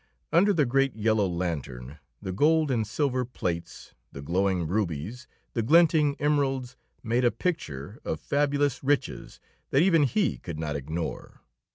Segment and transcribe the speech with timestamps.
[0.33, 6.15] Under the great, yellow lantern the gold and silver plates, the glowing rubies, the glinting
[6.19, 11.41] emeralds, made a picture of fabulous riches that even he could not ignore.